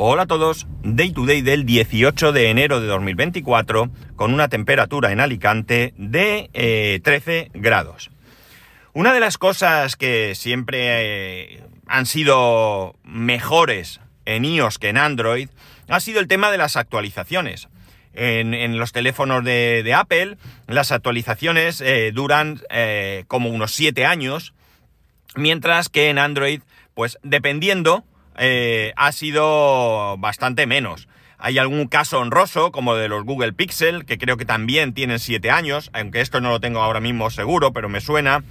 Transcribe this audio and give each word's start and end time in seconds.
Hola 0.00 0.22
a 0.22 0.26
todos, 0.26 0.68
Day 0.84 1.10
to 1.10 1.26
Day 1.26 1.42
del 1.42 1.66
18 1.66 2.30
de 2.30 2.50
enero 2.50 2.80
de 2.80 2.86
2024 2.86 3.90
con 4.14 4.32
una 4.32 4.46
temperatura 4.46 5.10
en 5.10 5.18
Alicante 5.18 5.92
de 5.96 7.00
13 7.02 7.38
eh, 7.38 7.50
grados. 7.54 8.12
Una 8.92 9.12
de 9.12 9.18
las 9.18 9.38
cosas 9.38 9.96
que 9.96 10.36
siempre 10.36 11.56
eh, 11.56 11.64
han 11.88 12.06
sido 12.06 12.94
mejores 13.02 14.00
en 14.24 14.44
iOS 14.44 14.78
que 14.78 14.90
en 14.90 14.98
Android 14.98 15.48
ha 15.88 15.98
sido 15.98 16.20
el 16.20 16.28
tema 16.28 16.52
de 16.52 16.58
las 16.58 16.76
actualizaciones. 16.76 17.68
En, 18.14 18.78
los 18.78 18.92
teléfonos 18.92 19.42
de, 19.42 19.92
Apple 19.96 20.38
las 20.68 20.92
actualizaciones 20.92 21.80
eh, 21.80 22.12
duran 22.14 22.60
como 23.26 23.50
unos 23.50 23.72
7 23.72 24.06
años, 24.06 24.54
mientras 25.34 25.88
que 25.88 26.08
en 26.08 26.18
Android, 26.18 26.60
pues 26.94 27.18
dependiendo, 27.24 28.04
eh, 28.38 28.92
ha 28.96 29.12
sido 29.12 30.16
bastante 30.18 30.66
menos. 30.66 31.08
Hay 31.38 31.58
algún 31.58 31.86
caso 31.86 32.18
honroso, 32.18 32.72
como 32.72 32.96
de 32.96 33.08
los 33.08 33.24
Google 33.24 33.52
Pixel, 33.52 34.04
que 34.04 34.18
creo 34.18 34.36
que 34.36 34.44
también 34.44 34.92
tienen 34.92 35.20
7 35.20 35.50
años, 35.50 35.90
aunque 35.92 36.20
esto 36.20 36.40
no 36.40 36.50
lo 36.50 36.60
tengo 36.60 36.80
ahora 36.80 37.00
mismo 37.00 37.30
seguro, 37.30 37.72
pero 37.72 37.88
me 37.88 38.00
suena. 38.00 38.42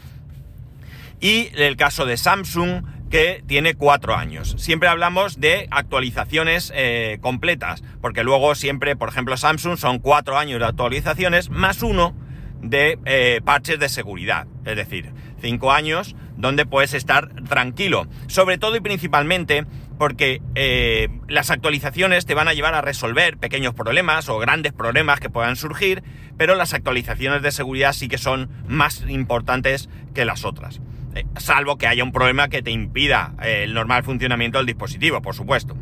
Y 1.20 1.50
el 1.56 1.76
caso 1.76 2.06
de 2.06 2.16
Samsung, 2.16 2.84
que 3.10 3.44
tiene 3.46 3.76
4 3.76 4.16
años. 4.16 4.56
Siempre 4.58 4.88
hablamos 4.88 5.40
de 5.40 5.68
actualizaciones 5.72 6.72
eh, 6.76 7.18
completas, 7.22 7.84
porque 8.02 8.24
luego 8.24 8.56
siempre, 8.56 8.96
por 8.96 9.10
ejemplo, 9.10 9.36
Samsung 9.36 9.78
son 9.78 10.00
4 10.00 10.38
años 10.38 10.60
de 10.60 10.66
actualizaciones 10.66 11.50
más 11.50 11.82
uno 11.84 12.16
de 12.62 13.00
eh, 13.06 13.42
parches 13.44 13.80
de 13.80 13.90
seguridad. 13.90 14.48
Es 14.66 14.76
decir, 14.76 15.12
5 15.42 15.72
años 15.72 16.16
donde 16.38 16.66
puedes 16.66 16.94
estar 16.94 17.30
tranquilo. 17.44 18.08
Sobre 18.28 18.58
todo 18.58 18.76
y 18.76 18.82
principalmente 18.82 19.66
porque 19.98 20.42
eh, 20.56 21.10
las 21.28 21.50
actualizaciones 21.50 22.26
te 22.26 22.34
van 22.34 22.48
a 22.48 22.54
llevar 22.54 22.76
a 22.76 22.82
resolver 22.82 23.38
pequeños 23.38 23.74
problemas 23.74 24.30
o 24.30 24.38
grandes 24.38 24.74
problemas 24.74 25.20
que 25.20 25.30
puedan 25.30 25.56
surgir, 25.56 26.04
pero 26.38 26.56
las 26.56 26.74
actualizaciones 26.74 27.42
de 27.42 27.52
seguridad 27.52 27.94
sí 27.94 28.08
que 28.08 28.18
son 28.18 28.50
más 28.68 29.04
importantes 29.08 29.90
que 30.14 30.26
las 30.26 30.46
otras. 30.46 30.82
Eh, 31.16 31.26
salvo 31.38 31.78
que 31.78 31.88
haya 31.88 32.04
un 32.04 32.12
problema 32.12 32.50
que 32.50 32.62
te 32.62 32.72
impida 32.72 33.34
eh, 33.42 33.64
el 33.64 33.74
normal 33.74 34.04
funcionamiento 34.04 34.60
del 34.60 34.68
dispositivo, 34.68 35.22
por 35.22 35.36
supuesto. 35.36 35.76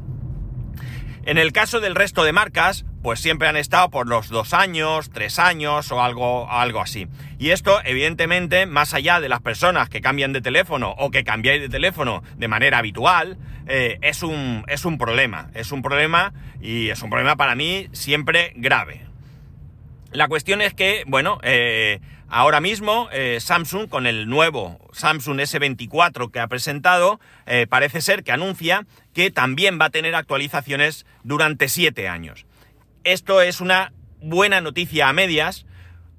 En 1.25 1.37
el 1.37 1.51
caso 1.51 1.79
del 1.79 1.95
resto 1.95 2.23
de 2.23 2.31
marcas, 2.31 2.85
pues 3.05 3.19
siempre 3.19 3.47
han 3.47 3.55
estado 3.55 3.91
por 3.91 4.07
los 4.07 4.29
dos 4.29 4.55
años, 4.55 5.11
tres 5.11 5.37
años 5.37 5.91
o 5.91 6.01
algo, 6.01 6.49
algo 6.49 6.81
así. 6.81 7.07
Y 7.37 7.51
esto, 7.51 7.79
evidentemente, 7.85 8.65
más 8.65 8.95
allá 8.95 9.19
de 9.19 9.29
las 9.29 9.41
personas 9.41 9.89
que 9.89 10.01
cambian 10.01 10.33
de 10.33 10.41
teléfono 10.41 10.95
o 10.97 11.11
que 11.11 11.23
cambiáis 11.23 11.61
de 11.61 11.69
teléfono 11.69 12.23
de 12.35 12.47
manera 12.47 12.79
habitual, 12.79 13.37
eh, 13.67 13.99
es, 14.01 14.23
un, 14.23 14.65
es 14.67 14.85
un 14.85 14.97
problema. 14.97 15.51
Es 15.53 15.71
un 15.71 15.83
problema 15.83 16.33
y 16.59 16.89
es 16.89 17.03
un 17.03 17.11
problema 17.11 17.35
para 17.35 17.53
mí 17.53 17.89
siempre 17.91 18.53
grave. 18.55 19.05
La 20.11 20.27
cuestión 20.27 20.63
es 20.63 20.73
que, 20.73 21.03
bueno, 21.05 21.37
eh, 21.43 21.99
ahora 22.27 22.59
mismo 22.59 23.07
eh, 23.11 23.37
Samsung 23.39 23.87
con 23.87 24.07
el 24.07 24.27
nuevo 24.27 24.79
Samsung 24.93 25.41
S24 25.41 26.31
que 26.31 26.39
ha 26.39 26.47
presentado, 26.47 27.19
parece 27.69 28.01
ser 28.01 28.23
que 28.23 28.31
anuncia 28.31 28.87
que 29.13 29.29
también 29.29 29.77
va 29.79 29.85
a 29.85 29.89
tener 29.91 30.15
actualizaciones 30.15 31.05
durante 31.23 31.67
siete 31.67 32.07
años. 32.07 32.44
Esto 33.05 33.39
es 33.39 33.61
una 33.61 33.93
buena 34.19 34.61
noticia 34.61 35.07
a 35.07 35.13
medias 35.13 35.67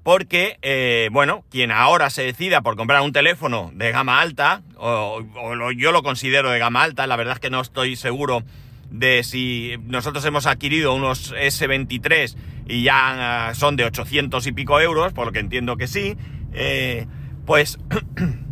porque, 0.03 0.57
eh, 0.61 1.09
bueno, 1.11 1.43
quien 1.51 1.69
ahora 1.69 2.09
se 2.09 2.23
decida 2.23 2.61
por 2.61 2.77
comprar 2.77 3.01
un 3.01 3.11
teléfono 3.11 3.71
de 3.75 3.91
gama 3.91 4.21
alta, 4.21 4.61
o, 4.77 5.21
yo 5.75 5.91
lo 5.91 6.01
considero 6.01 6.49
de 6.49 6.59
gama 6.59 6.83
alta, 6.83 7.05
la 7.05 7.17
verdad 7.17 7.33
es 7.33 7.39
que 7.41 7.49
no 7.49 7.59
estoy 7.59 7.97
seguro 7.97 8.41
de 8.89 9.25
si 9.25 9.75
nosotros 9.83 10.23
hemos 10.23 10.45
adquirido 10.45 10.93
unos 10.93 11.33
S23 11.33 12.37
y 12.69 12.83
ya 12.83 13.51
son 13.53 13.75
de 13.75 13.83
800 13.83 14.47
y 14.47 14.53
pico 14.53 14.79
euros, 14.79 15.11
por 15.11 15.25
lo 15.25 15.33
que 15.33 15.39
entiendo 15.39 15.75
que 15.75 15.87
sí, 15.87 16.15
eh, 16.53 17.05
pues 17.45 17.79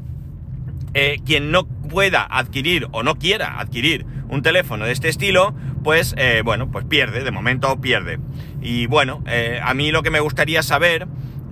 eh, 0.97 1.19
quien 1.25 1.51
no 1.51 1.67
pueda 1.67 2.23
adquirir 2.23 2.88
o 2.94 3.03
no 3.03 3.16
quiera 3.16 3.59
adquirir 3.59 4.06
un 4.29 4.41
teléfono 4.41 4.85
de 4.85 4.94
este 4.94 5.09
estilo, 5.09 5.53
pues 5.83 6.16
eh, 6.17 6.41
bueno, 6.45 6.72
pues 6.72 6.85
pierde, 6.85 7.25
de 7.25 7.31
momento 7.31 7.81
pierde. 7.81 8.17
Y 8.61 8.88
bueno, 8.88 9.22
eh, 9.28 9.59
a 9.61 9.73
mí 9.73 9.91
lo 9.91 10.03
que 10.03 10.09
me 10.09 10.22
gustaría 10.22 10.63
saber, 10.63 11.06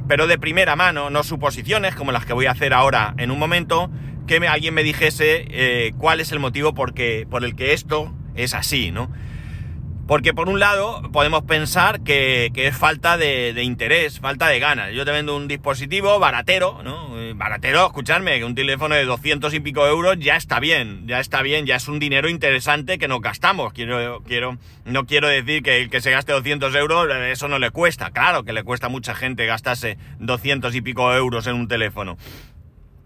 pero 0.07 0.27
de 0.27 0.37
primera 0.37 0.77
mano, 0.77 1.09
no 1.09 1.23
suposiciones 1.23 1.93
como 1.93 2.13
las 2.13 2.25
que 2.25 2.31
voy 2.31 2.45
a 2.45 2.51
hacer 2.51 2.73
ahora 2.73 3.15
en 3.17 3.31
un 3.31 3.37
momento, 3.37 3.91
que 4.27 4.37
alguien 4.47 4.73
me 4.73 4.81
dijese 4.81 5.91
cuál 5.97 6.21
es 6.21 6.31
el 6.31 6.39
motivo 6.39 6.73
por, 6.73 6.93
por 7.29 7.43
el 7.43 7.55
que 7.57 7.73
esto 7.73 8.15
es 8.35 8.53
así, 8.53 8.91
¿no? 8.91 9.11
Porque 10.08 10.34
por 10.34 10.50
un 10.50 10.59
lado 10.59 11.02
podemos 11.14 11.44
pensar 11.44 12.02
que, 12.02 12.52
es 12.53 12.75
falta 12.75 13.18
de, 13.18 13.64
interés, 13.64 14.19
falta 14.19 14.47
de 14.50 14.59
ganas. 14.59 14.94
Yo 14.94 15.06
te 15.06 15.12
vendo 15.12 15.36
un 15.36 15.47
dispositivo 15.47 16.19
baratero, 16.19 16.81
¿no? 16.84 17.18
Eh, 17.18 17.34
baratero, 17.34 17.86
escuchadme, 17.86 18.38
que 18.38 18.44
un 18.44 18.53
teléfono 18.53 18.96
de 18.96 19.06
200 19.06 19.53
y 19.53 19.62
pico 19.62 19.88
euros 19.88 20.18
ya 20.19 20.36
está 20.36 20.59
bien, 20.59 21.08
ya 21.08 21.22
está 21.22 21.41
bien, 21.41 21.66
ya 21.66 21.78
es 21.78 21.88
un 21.88 22.00
dinero 22.00 22.28
interesante 22.28 22.97
que 22.97 23.08
nos 23.08 23.22
gastamos. 23.22 23.72
Quiero, 23.72 24.22
quiero, 24.28 24.58
no 24.84 25.06
quiero 25.06 25.30
decir 25.30 25.64
que 25.64 25.81
el 25.81 25.90
que 25.90 26.02
se 26.02 26.12
gaste 26.12 26.34
200 26.34 26.75
euros, 26.75 27.08
eso 27.30 27.47
no 27.47 27.58
le 27.58 27.72
cuesta. 27.72 28.12
Claro 28.12 28.44
que 28.44 28.52
le 28.52 28.64
cuesta 28.64 28.88
a 28.88 28.90
mucha 28.90 29.16
gente 29.16 29.46
gastarse 29.46 29.97
200 30.20 30.75
y 30.75 30.81
pico 30.81 31.14
euros 31.14 31.47
en 31.47 31.56
un 31.56 31.70
teléfono. 31.70 32.18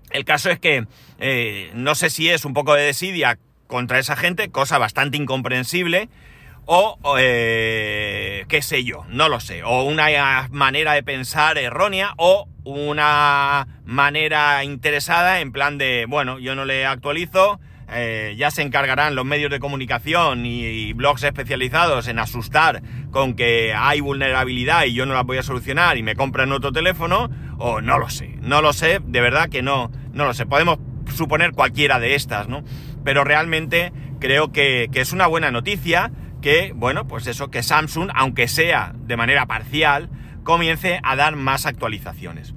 El 0.10 0.26
caso 0.26 0.50
es 0.50 0.58
que 0.58 0.88
eh, 1.20 1.70
no 1.76 1.94
sé 1.94 2.10
si 2.10 2.30
es 2.30 2.44
un 2.44 2.56
poco 2.56 2.74
de 2.74 2.84
desidia 2.84 3.38
contra 3.68 4.00
esa 4.00 4.16
gente, 4.16 4.50
cosa 4.50 4.80
bastante 4.80 5.18
incomprensible 5.18 6.10
o, 6.70 6.98
eh, 7.18 8.44
qué 8.50 8.62
sé 8.62 8.84
yo, 8.84 9.06
no 9.08 9.30
lo 9.30 9.40
sé, 9.40 9.64
o 9.64 9.84
una 9.84 10.48
manera 10.52 10.94
de 10.94 11.02
pensar 11.02 11.58
errónea 11.58 12.14
o 12.18 12.50
una 12.66 13.80
manera 13.86 14.66
interesada 14.66 15.40
en 15.40 15.54
plan 15.54 15.78
de, 15.78 16.06
bueno, 16.10 16.40
yo 16.40 16.56
no 16.56 16.66
le 16.66 16.86
actualizo, 16.86 17.62
eh, 17.90 18.36
ya 18.38 18.52
se 18.52 18.64
encargarán 18.64 19.16
los 19.16 19.24
medios 19.24 19.50
de 19.50 19.62
comunicación 19.62 20.46
y, 20.46 20.92
blogs 20.92 21.24
especializados 21.24 22.10
en 22.10 22.20
asustar 22.20 22.82
con 23.12 23.36
que 23.36 23.74
hay 23.74 24.02
vulnerabilidad 24.02 24.84
y 24.84 24.94
yo 24.94 25.06
no 25.06 25.14
la 25.14 25.24
voy 25.24 25.38
a 25.38 25.44
solucionar 25.44 25.96
y 25.96 26.04
me 26.04 26.16
compran 26.16 26.52
otro 26.52 26.74
teléfono, 26.74 27.30
o 27.60 27.80
no 27.80 27.98
lo 27.98 28.10
sé, 28.10 28.36
no 28.42 28.62
lo 28.62 28.74
sé, 28.74 29.00
de 29.02 29.22
verdad 29.22 29.48
que 29.48 29.62
no, 29.62 29.90
no 30.12 30.26
lo 30.26 30.34
sé, 30.34 30.46
podemos 30.46 30.80
suponer 31.16 31.54
cualquiera 31.54 31.98
de 32.02 32.16
estas, 32.16 32.50
¿no? 32.50 32.66
Pero 33.06 33.24
realmente 33.24 33.94
creo 34.20 34.52
que, 34.52 34.90
que 34.92 35.00
es 35.00 35.14
una 35.14 35.28
buena 35.28 35.50
noticia, 35.50 36.12
que, 36.48 36.72
bueno, 36.74 37.10
pues 37.10 37.28
eso, 37.28 37.52
que 37.52 37.62
Samsung, 37.62 38.10
aunque 38.16 38.48
sea 38.48 38.94
de 38.96 39.18
manera 39.18 39.48
parcial, 39.48 40.10
comience 40.46 41.02
a 41.04 41.18
dar 41.18 41.36
más 41.36 41.66
actualizaciones. 41.66 42.54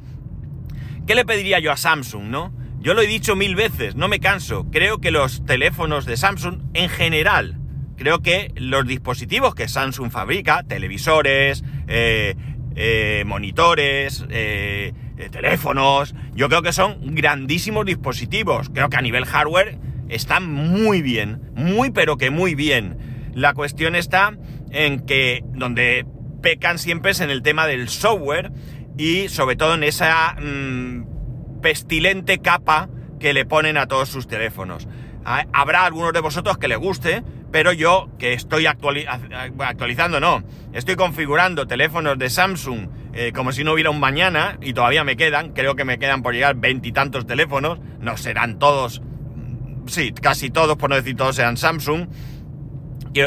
¿Qué 1.09 1.17
le 1.17 1.25
pediría 1.25 1.59
yo 1.59 1.73
a 1.73 1.77
Samsung, 1.77 2.27
no? 2.27 2.55
Yo 2.79 2.95
lo 2.95 3.03
he 3.03 3.09
dicho 3.09 3.35
mil 3.35 3.57
veces, 3.57 3.97
no 3.97 4.07
me 4.07 4.21
canso. 4.21 4.71
Creo 4.71 4.99
que 4.99 5.11
los 5.11 5.45
teléfonos 5.45 6.07
de 6.07 6.17
Samsung 6.17 6.61
en 6.73 6.89
general, 6.89 7.59
creo 7.97 8.23
que 8.23 8.53
los 8.55 8.87
dispositivos 8.87 9.57
que 9.57 9.67
Samsung 9.67 10.13
fabrica, 10.13 10.63
televisores, 10.63 11.65
eh, 11.89 12.37
eh, 12.77 13.25
monitores, 13.27 14.25
eh, 14.29 14.93
teléfonos, 15.33 16.15
yo 16.37 16.49
creo 16.49 16.63
que 16.63 16.73
son 16.73 17.17
grandísimos 17.17 17.87
dispositivos. 17.87 18.71
Creo 18.73 18.89
que 18.89 18.99
a 18.99 19.03
nivel 19.03 19.25
hardware 19.25 19.81
están 20.09 20.49
muy 20.49 21.03
bien, 21.03 21.41
muy 21.57 21.91
pero 21.91 22.19
que 22.19 22.31
muy 22.31 22.55
bien. 22.55 23.10
La 23.35 23.55
cuestión 23.55 23.95
está 23.95 24.37
en 24.71 25.01
que 25.01 25.43
donde 25.53 26.07
pecan 26.43 26.79
siempre 26.79 27.13
es 27.13 27.21
en 27.21 27.31
el 27.31 27.43
tema 27.43 27.67
del 27.67 27.89
software 27.89 28.51
y 28.97 29.29
sobre 29.29 29.57
todo 29.57 29.75
en 29.75 29.85
esa 29.85 30.37
mm, 30.41 31.61
pestilente 31.61 32.39
capa 32.39 32.89
que 33.19 33.33
le 33.33 33.45
ponen 33.45 33.77
a 33.77 33.87
todos 33.87 34.09
sus 34.09 34.27
teléfonos. 34.27 34.89
Habrá 35.25 35.85
algunos 35.85 36.13
de 36.15 36.21
vosotros 36.21 36.57
que 36.57 36.67
les 36.67 36.79
guste, 36.79 37.23
pero 37.53 37.73
yo 37.73 38.09
que 38.19 38.33
estoy 38.33 38.67
actualizando, 38.67 40.19
no, 40.19 40.43
estoy 40.73 40.97
configurando 40.97 41.67
teléfonos 41.67 42.19
de 42.19 42.31
Samsung 42.31 42.89
eh, 43.13 43.33
como 43.35 43.53
si 43.53 43.63
no 43.63 43.73
hubiera 43.73 43.91
un 43.91 44.01
mañana 44.01 44.57
y 44.63 44.73
todavía 44.73 45.05
me 45.05 45.17
quedan, 45.17 45.53
creo 45.53 45.75
que 45.75 45.85
me 45.85 45.99
quedan 45.99 46.23
por 46.23 46.33
llegar 46.33 46.57
veintitantos 46.57 47.27
teléfonos, 47.27 47.81
no 48.01 48.17
serán 48.17 48.59
todos, 48.59 49.01
mm, 49.01 49.89
sí, 49.89 50.13
casi 50.13 50.51
todos, 50.51 50.77
por 50.77 50.91
no 50.91 50.97
decir 50.97 51.17
todos, 51.17 51.37
sean 51.37 51.57
Samsung 51.57 52.09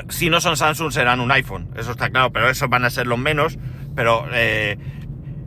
si 0.10 0.30
no 0.30 0.42
son 0.42 0.58
Samsung 0.58 0.92
serán 0.92 1.20
un 1.20 1.32
iPhone, 1.32 1.70
eso 1.78 1.92
está 1.92 2.10
claro, 2.10 2.32
pero 2.32 2.50
esos 2.50 2.70
van 2.70 2.86
a 2.86 2.90
ser 2.90 3.08
los 3.08 3.20
menos, 3.20 3.58
pero 3.96 4.26
eh, 4.34 4.78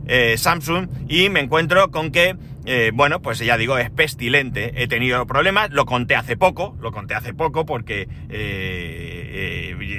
eh, 0.07 0.35
Samsung 0.37 0.87
y 1.07 1.29
me 1.29 1.39
encuentro 1.39 1.89
con 1.91 2.11
que, 2.11 2.35
eh, 2.65 2.91
bueno, 2.93 3.21
pues 3.21 3.39
ya 3.39 3.57
digo, 3.57 3.77
es 3.77 3.89
pestilente, 3.89 4.81
he 4.81 4.87
tenido 4.87 5.25
problemas, 5.25 5.71
lo 5.71 5.85
conté 5.85 6.15
hace 6.15 6.37
poco, 6.37 6.77
lo 6.81 6.91
conté 6.91 7.15
hace 7.15 7.33
poco 7.33 7.65
porque 7.65 8.07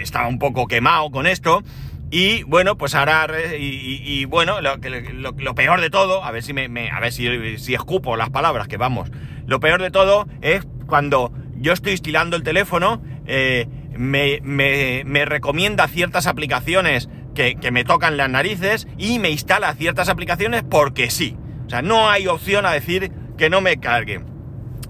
estaba 0.03 0.29
un 0.29 0.39
poco 0.39 0.67
quemado 0.67 1.11
con 1.11 1.27
esto. 1.27 1.63
Y 2.11 2.43
bueno, 2.45 2.79
pues 2.79 2.95
ahora, 2.95 3.29
y, 3.59 4.25
bueno, 4.25 4.63
lo, 4.63 5.55
peor 5.55 5.83
de 5.83 5.91
todo, 5.91 6.25
a 6.25 6.31
ver 6.31 6.43
si 6.43 6.55
me, 6.55 6.91
a 6.91 7.01
ver 7.01 7.13
si, 7.13 7.59
si 7.59 7.75
escupo 7.75 8.17
las 8.17 8.31
palabras 8.31 8.67
que 8.67 8.79
vamos, 8.79 9.11
lo 9.47 9.61
peor 9.61 9.83
de 9.83 9.91
todo 9.91 10.27
es 10.41 10.67
cuando 10.87 11.35
yo 11.57 11.75
estoy 11.75 11.93
estilando 11.93 12.35
el 12.35 12.45
teléfono, 12.45 13.03
me, 13.99 14.41
me, 14.43 15.25
recomienda 15.25 15.89
ciertas 15.89 16.27
aplicaciones 16.27 17.09
que, 17.35 17.57
que, 17.57 17.71
me 17.71 17.85
tocan 17.85 18.17
las 18.17 18.31
narices 18.31 18.87
y 18.97 19.19
me 19.19 19.31
instala 19.31 19.75
ciertas 19.75 20.09
aplicaciones 20.09 20.63
porque 20.63 21.11
sí. 21.11 21.37
O 21.67 21.69
sea, 21.69 21.83
no 21.83 22.09
hay 22.09 22.29
opción 22.29 22.65
a 22.65 22.73
decir 22.73 23.13
que 23.37 23.51
no 23.51 23.61
me 23.61 23.79
cargue. 23.79 24.23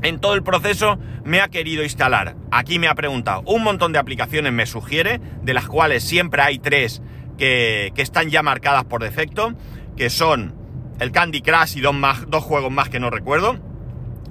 En 0.02 0.20
todo 0.20 0.34
el 0.34 0.42
proceso 0.42 0.98
me 1.24 1.40
ha 1.40 1.48
querido 1.48 1.82
instalar. 1.82 2.36
Aquí 2.52 2.78
me 2.78 2.86
ha 2.86 2.94
preguntado 2.94 3.42
un 3.46 3.64
montón 3.64 3.92
de 3.92 3.98
aplicaciones, 3.98 4.52
me 4.52 4.66
sugiere, 4.66 5.20
de 5.42 5.54
las 5.54 5.66
cuales 5.66 6.04
siempre 6.04 6.42
hay 6.42 6.58
tres 6.58 7.02
que, 7.38 7.92
que 7.94 8.02
están 8.02 8.28
ya 8.28 8.42
marcadas 8.42 8.84
por 8.84 9.02
defecto, 9.02 9.54
que 9.96 10.10
son 10.10 10.54
el 11.00 11.12
Candy 11.12 11.40
Crush 11.40 11.76
y 11.76 11.80
dos, 11.80 11.94
más, 11.94 12.28
dos 12.28 12.44
juegos 12.44 12.70
más 12.70 12.90
que 12.90 13.00
no 13.00 13.10
recuerdo. 13.10 13.58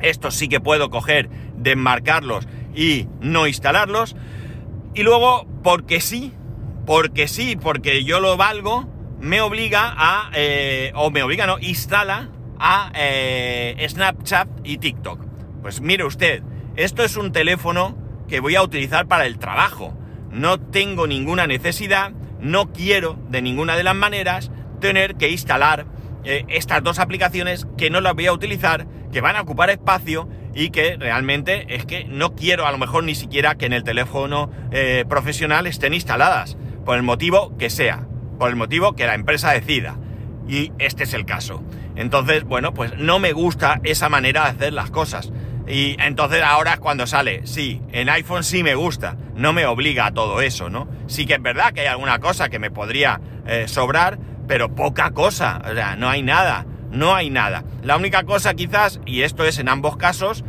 Estos 0.01 0.35
sí 0.35 0.47
que 0.47 0.59
puedo 0.59 0.89
coger, 0.89 1.29
desmarcarlos 1.55 2.47
y 2.75 3.07
no 3.19 3.47
instalarlos. 3.47 4.15
Y 4.97 5.03
luego, 5.03 5.45
porque 5.61 6.01
sí, 6.01 6.33
porque 6.87 7.27
sí, 7.27 7.55
porque 7.55 8.03
yo 8.03 8.19
lo 8.19 8.35
valgo, 8.35 8.87
me 9.19 9.41
obliga 9.41 9.93
a, 9.95 10.31
eh, 10.33 10.91
o 10.95 11.11
me 11.11 11.21
obliga, 11.21 11.45
no, 11.45 11.59
instala 11.59 12.31
a 12.57 12.91
eh, 12.95 13.85
Snapchat 13.87 14.49
y 14.63 14.79
TikTok. 14.79 15.23
Pues 15.61 15.81
mire 15.81 16.03
usted, 16.03 16.41
esto 16.75 17.03
es 17.03 17.15
un 17.15 17.31
teléfono 17.31 17.95
que 18.27 18.39
voy 18.39 18.55
a 18.55 18.63
utilizar 18.63 19.07
para 19.07 19.27
el 19.27 19.37
trabajo. 19.37 19.95
No 20.31 20.59
tengo 20.59 21.05
ninguna 21.05 21.45
necesidad, 21.45 22.13
no 22.39 22.73
quiero 22.73 23.19
de 23.29 23.43
ninguna 23.43 23.75
de 23.75 23.83
las 23.83 23.95
maneras 23.95 24.49
tener 24.79 25.13
que 25.13 25.29
instalar 25.29 25.85
eh, 26.23 26.43
estas 26.47 26.81
dos 26.81 26.97
aplicaciones 26.97 27.67
que 27.77 27.91
no 27.91 28.01
las 28.01 28.15
voy 28.15 28.25
a 28.25 28.33
utilizar, 28.33 28.87
que 29.11 29.21
van 29.21 29.35
a 29.35 29.41
ocupar 29.41 29.69
espacio 29.69 30.27
y 30.57 30.71
que 30.71 30.97
realmente 30.97 31.75
es 31.75 31.85
que 31.85 32.05
no 32.05 32.33
quiero 32.33 32.65
a 32.65 32.71
lo 32.71 32.79
mejor 32.79 33.03
ni 33.03 33.13
siquiera 33.13 33.55
que 33.55 33.67
en 33.67 33.73
el 33.73 33.83
teléfono 33.83 34.49
eh, 34.71 35.05
profesional 35.07 35.67
estén 35.67 35.93
instaladas, 35.93 36.57
por 36.83 36.97
el 36.97 37.03
motivo 37.03 37.55
que 37.59 37.69
sea, 37.69 38.07
por 38.39 38.49
el 38.49 38.55
motivo 38.55 38.93
que 38.93 39.05
la 39.05 39.13
empresa 39.13 39.51
decida. 39.51 39.99
Y 40.47 40.71
este 40.79 41.03
es 41.03 41.13
el 41.13 41.25
caso. 41.25 41.63
Entonces, 41.95 42.43
bueno, 42.43 42.73
pues 42.73 42.97
no 42.97 43.19
me 43.19 43.33
gusta 43.33 43.79
esa 43.83 44.09
manera 44.09 44.45
de 44.45 44.49
hacer 44.49 44.73
las 44.73 44.89
cosas. 44.89 45.31
Y 45.67 45.95
entonces 45.99 46.41
ahora 46.41 46.73
es 46.73 46.79
cuando 46.79 47.05
sale, 47.05 47.45
sí, 47.45 47.83
en 47.91 48.09
iPhone 48.09 48.43
sí 48.43 48.63
me 48.63 48.73
gusta, 48.73 49.15
no 49.35 49.53
me 49.53 49.67
obliga 49.67 50.07
a 50.07 50.11
todo 50.11 50.41
eso, 50.41 50.71
¿no? 50.71 50.87
Sí 51.05 51.27
que 51.27 51.35
es 51.35 51.41
verdad 51.41 51.71
que 51.71 51.81
hay 51.81 51.87
alguna 51.87 52.17
cosa 52.17 52.49
que 52.49 52.57
me 52.57 52.71
podría 52.71 53.21
eh, 53.45 53.67
sobrar, 53.67 54.17
pero 54.47 54.73
poca 54.73 55.11
cosa, 55.11 55.61
o 55.69 55.75
sea, 55.75 55.95
no 55.97 56.09
hay 56.09 56.23
nada, 56.23 56.65
no 56.89 57.13
hay 57.13 57.29
nada. 57.29 57.63
La 57.83 57.97
única 57.97 58.23
cosa 58.23 58.53
quizás, 58.53 58.99
y 59.05 59.21
esto 59.21 59.43
es 59.45 59.59
en 59.59 59.69
ambos 59.69 59.97
casos, 59.97 60.43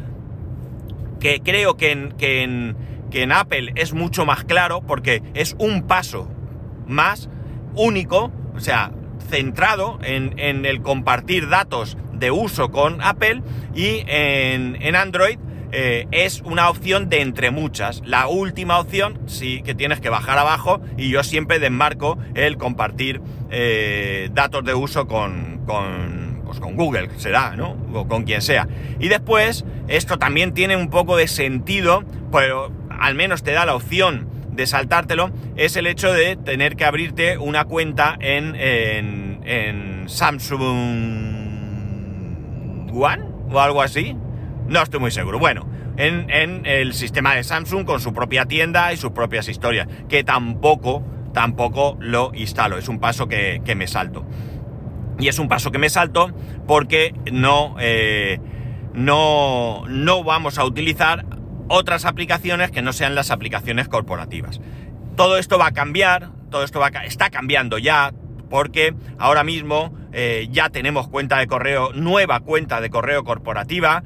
que 1.21 1.41
creo 1.41 1.77
que 1.77 1.93
en, 1.93 2.13
que 2.13 2.43
en, 2.43 2.77
que 3.11 3.23
en 3.23 3.33
Apple 3.33 3.73
es 3.77 3.93
mucho 3.93 4.27
más 4.27 4.45
claro 4.45 4.83
porque 4.83 5.23
es 5.35 5.57
un 5.59 5.83
paso 5.83 6.29
más 6.87 7.29
único, 7.75 8.33
o 8.55 8.61
sea, 8.61 8.93
centrado 9.29 9.99
en, 10.03 10.39
en 10.39 10.65
el 10.65 10.83
compartir 10.83 11.49
datos 11.49 11.97
de 12.13 12.31
uso 12.31 12.71
con 12.71 13.01
Apple 13.03 13.43
y 13.75 14.03
en, 14.07 14.77
en 14.81 14.97
Android 14.97 15.39
eh, 15.71 16.07
es 16.13 16.41
una 16.41 16.71
opción 16.71 17.09
de 17.09 17.21
entre 17.21 17.51
muchas. 17.51 18.03
La 18.05 18.27
última 18.27 18.79
opción 18.79 19.19
sí 19.27 19.63
que 19.63 19.75
tienes 19.75 20.01
que 20.01 20.09
bajar 20.09 20.39
abajo 20.39 20.81
y 20.97 21.11
yo 21.11 21.23
siempre 21.23 21.59
desmarco 21.59 22.19
el 22.35 22.57
compartir 22.57 23.21
eh, 23.51 24.31
datos 24.33 24.65
de 24.65 24.75
uso 24.75 25.07
con, 25.07 25.63
con, 25.67 26.28
pues 26.49 26.61
con 26.61 26.77
Google, 26.77 27.11
será, 27.19 27.55
¿no? 27.57 27.77
O 27.93 28.09
con 28.09 28.25
quien 28.25 28.41
sea. 28.41 28.67
Y 28.99 29.09
después, 29.09 29.67
esto 29.87 30.19
también 30.19 30.55
tiene 30.55 30.77
un 30.77 30.89
poco 30.89 31.19
de 31.19 31.29
sentido, 31.29 32.05
pero 32.33 32.73
al 32.89 33.15
menos 33.15 33.43
te 33.43 33.53
da 33.53 33.67
la 33.67 33.75
opción 33.75 34.27
de 34.51 34.67
saltártelo, 34.67 35.31
es 35.57 35.77
el 35.77 35.87
hecho 35.87 36.11
de 36.11 36.37
tener 36.37 36.75
que 36.75 36.87
abrirte 36.87 37.37
una 37.37 37.67
cuenta 37.67 38.17
en, 38.19 38.57
en, 38.57 39.41
en 39.45 40.09
Samsung 40.09 40.65
One 42.95 43.25
o 43.51 43.61
algo 43.61 43.83
así. 43.83 44.17
No 44.69 44.83
estoy 44.83 45.01
muy 45.01 45.11
seguro. 45.11 45.39
Bueno, 45.39 45.69
en, 45.99 46.31
en, 46.31 46.65
el 46.65 46.95
sistema 46.95 47.35
de 47.35 47.45
Samsung 47.45 47.85
con 47.85 48.01
su 48.01 48.15
propia 48.15 48.47
tienda 48.47 48.91
y 48.95 48.97
sus 48.97 49.11
propias 49.11 49.49
historias, 49.49 49.87
que 50.09 50.25
tampoco, 50.25 51.05
tampoco 51.35 51.99
lo 52.01 52.33
instalo. 52.35 52.79
Es 52.79 52.89
un 52.89 53.01
paso 53.01 53.29
que, 53.29 53.61
que 53.67 53.75
me 53.75 53.87
salto. 53.87 54.25
Y 55.19 55.29
es 55.29 55.39
un 55.39 55.49
paso 55.49 55.71
que 55.71 55.79
me 55.79 55.91
salto 55.91 56.33
porque 56.67 57.15
no, 57.33 57.77
eh, 57.81 58.41
no, 58.95 59.85
no 59.89 60.25
vamos 60.25 60.59
a 60.59 60.65
utilizar 60.65 61.27
otras 61.69 62.05
aplicaciones 62.05 62.71
que 62.71 62.83
no 62.83 62.93
sean 62.93 63.15
las 63.15 63.31
aplicaciones 63.31 63.89
corporativas. 63.89 64.61
Todo 65.17 65.39
esto 65.39 65.59
va 65.59 65.67
a 65.67 65.73
cambiar, 65.73 66.31
todo 66.51 66.65
esto 66.65 66.81
va 66.81 66.91
a, 66.95 67.05
está 67.05 67.31
cambiando 67.31 67.79
ya, 67.79 68.13
porque 68.49 68.95
ahora 69.19 69.45
mismo 69.45 69.93
eh, 70.13 70.49
ya 70.51 70.71
tenemos 70.71 71.09
cuenta 71.09 71.39
de 71.39 71.47
correo, 71.47 71.93
nueva 71.93 72.41
cuenta 72.41 72.81
de 72.81 72.91
correo 72.91 73.25
corporativa. 73.25 74.03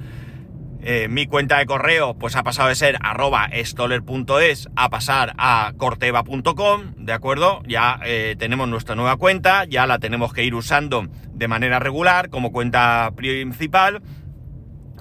Eh, 0.84 1.06
mi 1.08 1.26
cuenta 1.26 1.58
de 1.58 1.66
correo 1.66 2.14
pues 2.14 2.34
ha 2.34 2.42
pasado 2.42 2.68
de 2.68 2.74
ser 2.74 2.98
arroba 3.02 3.48
stoller.es 3.52 4.68
a 4.74 4.90
pasar 4.90 5.32
a 5.38 5.74
corteva.com, 5.76 6.94
¿de 6.96 7.12
acuerdo? 7.12 7.62
Ya 7.68 8.00
eh, 8.04 8.34
tenemos 8.36 8.68
nuestra 8.68 8.96
nueva 8.96 9.16
cuenta, 9.16 9.64
ya 9.64 9.86
la 9.86 10.00
tenemos 10.00 10.32
que 10.32 10.42
ir 10.42 10.56
usando 10.56 11.06
de 11.32 11.46
manera 11.46 11.78
regular 11.78 12.30
como 12.30 12.50
cuenta 12.50 13.12
principal. 13.14 14.02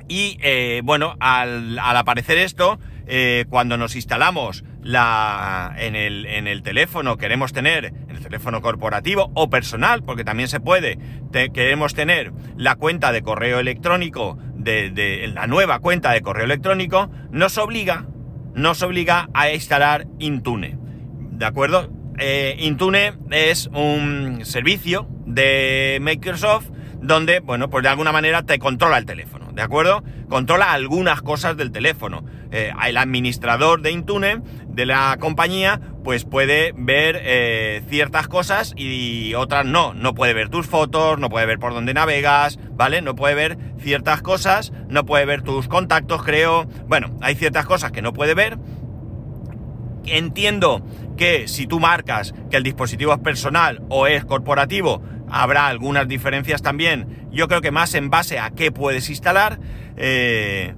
Y 0.07 0.37
eh, 0.41 0.81
bueno, 0.83 1.15
al, 1.19 1.79
al, 1.79 1.97
aparecer 1.97 2.37
esto, 2.37 2.79
cuando 3.49 3.75
nos 3.75 3.95
instalamos 3.97 4.63
la, 4.81 5.73
en, 5.77 5.97
el, 5.97 6.25
en, 6.27 6.47
el, 6.47 6.61
teléfono, 6.61 7.17
queremos 7.17 7.51
tener, 7.51 7.85
en 7.85 8.15
el 8.15 8.21
teléfono 8.21 8.61
corporativo 8.61 9.31
o 9.33 9.49
personal, 9.49 10.01
porque 10.03 10.23
también 10.23 10.47
se 10.47 10.61
puede, 10.61 10.97
queremos 11.53 11.93
tener 11.93 12.31
la 12.55 12.75
cuenta 12.75 13.11
de 13.11 13.21
correo 13.21 13.59
electrónico, 13.59 14.37
de, 14.63 15.31
la 15.33 15.47
nueva 15.47 15.79
cuenta 15.79 16.11
de 16.11 16.21
correo 16.21 16.45
electrónico, 16.45 17.09
nos 17.31 17.57
obliga, 17.57 18.05
nos 18.53 18.81
obliga 18.81 19.29
a 19.33 19.51
instalar 19.51 20.07
Intune. 20.19 20.77
¿De 21.31 21.45
acuerdo? 21.45 21.91
Eh, 22.17 22.55
Intune 22.59 23.13
es 23.31 23.67
un 23.67 24.41
servicio 24.43 25.07
de 25.25 25.99
Microsoft 26.01 26.69
donde, 27.01 27.39
bueno, 27.39 27.69
pues 27.69 27.83
de 27.83 27.89
alguna 27.89 28.11
manera 28.11 28.43
te 28.43 28.59
controla 28.59 28.97
el 28.97 29.05
teléfono. 29.05 29.41
¿de 29.53 29.61
acuerdo? 29.61 30.03
Controla 30.29 30.71
algunas 30.71 31.21
cosas 31.21 31.57
del 31.57 31.71
teléfono. 31.71 32.23
Eh, 32.51 32.73
el 32.85 32.97
administrador 32.97 33.81
de 33.81 33.91
Intune, 33.91 34.41
de 34.67 34.85
la 34.85 35.17
compañía, 35.19 35.79
pues 36.03 36.25
puede 36.25 36.73
ver 36.75 37.19
eh, 37.23 37.83
ciertas 37.87 38.27
cosas 38.27 38.73
y 38.75 39.33
otras 39.35 39.65
no. 39.65 39.93
No 39.93 40.13
puede 40.13 40.33
ver 40.33 40.49
tus 40.49 40.67
fotos, 40.67 41.19
no 41.19 41.29
puede 41.29 41.45
ver 41.45 41.59
por 41.59 41.73
dónde 41.73 41.93
navegas, 41.93 42.59
¿vale? 42.71 43.01
No 43.01 43.15
puede 43.15 43.35
ver 43.35 43.57
ciertas 43.79 44.21
cosas, 44.21 44.71
no 44.89 45.05
puede 45.05 45.25
ver 45.25 45.41
tus 45.41 45.67
contactos, 45.67 46.23
creo. 46.23 46.65
Bueno, 46.87 47.15
hay 47.21 47.35
ciertas 47.35 47.65
cosas 47.65 47.91
que 47.91 48.01
no 48.01 48.13
puede 48.13 48.33
ver. 48.33 48.57
Entiendo 50.05 50.83
que 51.17 51.47
si 51.47 51.67
tú 51.67 51.79
marcas 51.79 52.33
que 52.49 52.57
el 52.57 52.63
dispositivo 52.63 53.13
es 53.13 53.19
personal 53.19 53.83
o 53.89 54.07
es 54.07 54.25
corporativo, 54.25 55.03
habrá 55.29 55.67
algunas 55.67 56.07
diferencias 56.07 56.61
también, 56.61 57.27
yo 57.31 57.47
creo 57.47 57.61
que 57.61 57.71
más 57.71 57.93
en 57.93 58.09
base 58.09 58.39
a 58.39 58.49
qué 58.51 58.71
puedes 58.71 59.09
instalar. 59.09 59.59
Eh, 59.97 60.73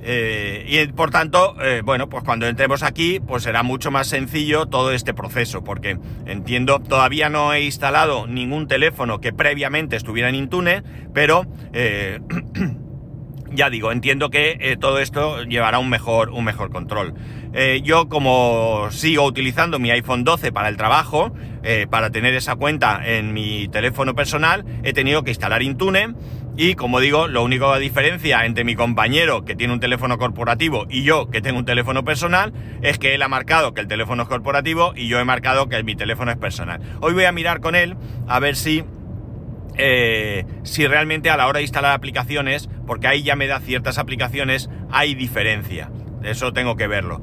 eh, 0.00 0.64
y 0.68 0.86
por 0.92 1.10
tanto, 1.10 1.56
eh, 1.62 1.82
bueno, 1.84 2.08
pues 2.08 2.24
cuando 2.24 2.46
entremos 2.46 2.82
aquí, 2.82 3.20
pues 3.20 3.42
será 3.42 3.62
mucho 3.62 3.90
más 3.90 4.06
sencillo 4.08 4.66
todo 4.66 4.92
este 4.92 5.14
proceso, 5.14 5.64
porque 5.64 5.98
entiendo, 6.26 6.80
todavía 6.80 7.28
no 7.28 7.52
he 7.52 7.62
instalado 7.62 8.26
ningún 8.26 8.68
teléfono 8.68 9.20
que 9.20 9.32
previamente 9.32 9.96
estuviera 9.96 10.28
en 10.28 10.34
Intune, 10.34 10.82
pero 11.12 11.46
ya 13.52 13.70
digo, 13.70 13.92
entiendo 13.92 14.30
que 14.30 14.76
todo 14.80 14.98
esto 14.98 15.42
llevará 15.44 15.78
un 15.78 15.88
mejor, 15.88 16.30
un 16.30 16.44
mejor 16.44 16.70
control. 16.70 17.14
Eh, 17.54 17.80
yo 17.82 18.08
como 18.08 18.88
sigo 18.90 19.24
utilizando 19.24 19.78
mi 19.78 19.90
iPhone 19.90 20.24
12 20.24 20.52
para 20.52 20.68
el 20.68 20.76
trabajo, 20.76 21.32
eh, 21.62 21.86
para 21.88 22.10
tener 22.10 22.34
esa 22.34 22.56
cuenta 22.56 23.00
en 23.04 23.32
mi 23.32 23.68
teléfono 23.68 24.14
personal, 24.14 24.64
he 24.82 24.92
tenido 24.92 25.22
que 25.22 25.30
instalar 25.30 25.62
Intune. 25.62 26.14
Y 26.60 26.74
como 26.74 26.98
digo, 26.98 27.28
lo 27.28 27.44
único 27.44 27.72
que 27.72 27.78
diferencia 27.78 28.44
entre 28.44 28.64
mi 28.64 28.74
compañero 28.74 29.44
que 29.44 29.54
tiene 29.54 29.72
un 29.72 29.78
teléfono 29.78 30.18
corporativo 30.18 30.88
y 30.90 31.04
yo 31.04 31.30
que 31.30 31.40
tengo 31.40 31.56
un 31.56 31.64
teléfono 31.64 32.02
personal 32.02 32.52
es 32.82 32.98
que 32.98 33.14
él 33.14 33.22
ha 33.22 33.28
marcado 33.28 33.74
que 33.74 33.80
el 33.80 33.86
teléfono 33.86 34.24
es 34.24 34.28
corporativo 34.28 34.92
y 34.96 35.06
yo 35.06 35.20
he 35.20 35.24
marcado 35.24 35.68
que 35.68 35.80
mi 35.84 35.94
teléfono 35.94 36.32
es 36.32 36.36
personal. 36.36 36.80
Hoy 37.00 37.12
voy 37.12 37.26
a 37.26 37.32
mirar 37.32 37.60
con 37.60 37.76
él 37.76 37.94
a 38.26 38.40
ver 38.40 38.56
si 38.56 38.82
eh, 39.76 40.44
si 40.64 40.84
realmente 40.84 41.30
a 41.30 41.36
la 41.36 41.46
hora 41.46 41.58
de 41.58 41.62
instalar 41.62 41.92
aplicaciones, 41.92 42.68
porque 42.88 43.06
ahí 43.06 43.22
ya 43.22 43.36
me 43.36 43.46
da 43.46 43.60
ciertas 43.60 43.96
aplicaciones, 43.96 44.68
hay 44.90 45.14
diferencia. 45.14 45.92
Eso 46.24 46.52
tengo 46.52 46.74
que 46.74 46.88
verlo. 46.88 47.22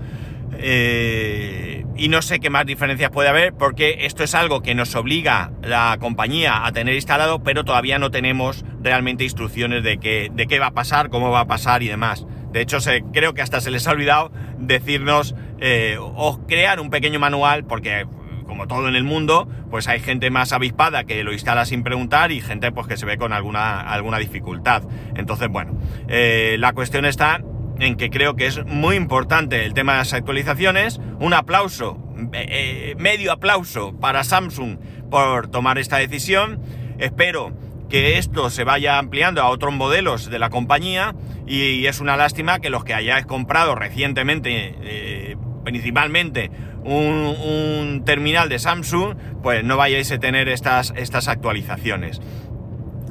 Eh, 0.58 1.86
y 1.98 2.10
no 2.10 2.22
sé 2.22 2.40
qué 2.40 2.50
más 2.50 2.66
diferencias 2.66 3.10
puede 3.10 3.30
haber 3.30 3.54
porque 3.54 4.06
esto 4.06 4.24
es 4.24 4.36
algo 4.36 4.62
que 4.62 4.76
nos 4.76 4.96
obliga 4.96 5.52
la 5.62 5.98
compañía 6.00 6.66
a 6.66 6.72
tener 6.72 6.96
instalado, 6.96 7.42
pero 7.44 7.64
todavía 7.64 8.00
no 8.00 8.12
tenemos 8.12 8.66
realmente 8.82 9.24
instrucciones 9.24 9.84
de 9.84 9.98
qué, 9.98 10.30
de 10.34 10.48
qué 10.48 10.60
va 10.60 10.68
a 10.68 10.74
pasar, 10.74 11.10
cómo 11.10 11.32
va 11.32 11.42
a 11.42 11.48
pasar 11.48 11.84
y 11.84 11.88
demás. 11.88 12.26
De 12.52 12.62
hecho, 12.62 12.78
creo 13.14 13.34
que 13.34 13.42
hasta 13.42 13.62
se 13.62 13.72
les 13.72 13.88
ha 13.88 13.92
olvidado 13.92 14.32
decirnos 14.58 15.36
eh, 15.60 15.98
o 16.00 16.46
crear 16.48 16.80
un 16.80 16.90
pequeño 16.90 17.20
manual, 17.20 17.66
porque 17.66 18.06
como 18.46 18.68
todo 18.68 18.88
en 18.88 18.96
el 18.96 19.04
mundo, 19.04 19.48
pues 19.70 19.88
hay 19.88 20.00
gente 20.00 20.30
más 20.30 20.54
avispada 20.54 21.04
que 21.04 21.24
lo 21.24 21.34
instala 21.34 21.66
sin 21.66 21.84
preguntar 21.84 22.32
y 22.32 22.42
gente 22.42 22.72
pues 22.72 22.88
que 22.88 22.96
se 22.98 23.06
ve 23.06 23.18
con 23.18 23.34
alguna, 23.34 23.82
alguna 23.82 24.20
dificultad. 24.20 24.84
Entonces, 25.16 25.50
bueno, 25.50 25.78
eh, 26.08 26.56
la 26.60 26.74
cuestión 26.74 27.06
está 27.06 27.42
en 27.80 27.96
que 27.96 28.10
creo 28.10 28.36
que 28.36 28.48
es 28.48 28.66
muy 28.66 28.96
importante 28.96 29.66
el 29.66 29.74
tema 29.74 29.94
de 29.94 29.98
las 30.00 30.14
actualizaciones. 30.14 31.00
Un 31.20 31.34
aplauso, 31.34 31.98
eh, 32.34 32.96
medio 32.98 33.32
aplauso 33.32 33.98
para 34.00 34.24
Samsung 34.24 34.78
por 35.10 35.48
tomar 35.48 35.78
esta 35.78 35.98
decisión. 35.98 36.62
Espero 36.98 37.54
que 37.90 38.18
esto 38.18 38.50
se 38.50 38.64
vaya 38.64 38.98
ampliando 38.98 39.42
a 39.42 39.50
otros 39.50 39.74
modelos 39.74 40.30
de 40.30 40.40
la 40.40 40.50
compañía 40.50 41.16
y 41.46 41.86
es 41.86 42.00
una 42.00 42.18
lástima 42.18 42.60
que 42.60 42.70
los 42.70 42.84
que 42.84 42.94
hayáis 42.94 43.26
comprado 43.26 43.76
recientemente, 43.76 44.76
eh, 44.82 45.38
principalmente 45.64 46.50
un, 46.84 48.04
terminal 48.06 48.50
de 48.50 48.60
Samsung, 48.60 49.16
pues 49.42 49.64
no 49.64 49.78
vayáis 49.78 50.12
a 50.12 50.20
tener 50.20 50.50
estas, 50.50 50.94
estas 50.96 51.28
actualizaciones. 51.28 52.22